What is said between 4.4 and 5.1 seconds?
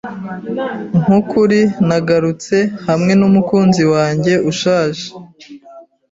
ushaje.